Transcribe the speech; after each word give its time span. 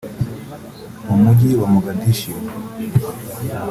mu 1.05 1.15
mujyi 1.23 1.49
wa 1.61 1.67
Mogadiscio 1.73 2.33